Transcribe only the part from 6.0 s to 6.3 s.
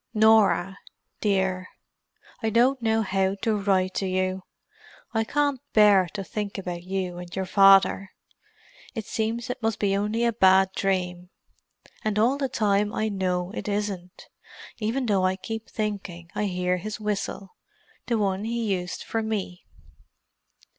to